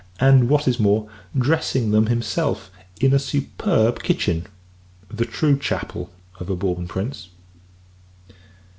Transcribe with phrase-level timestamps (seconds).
[0.19, 1.07] and, what is more,
[1.37, 4.47] dressing them himself in a superb kitchen
[5.13, 7.29] the true chapel of a Bourbon Prince.